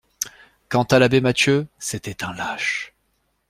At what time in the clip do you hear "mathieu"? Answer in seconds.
1.21-1.67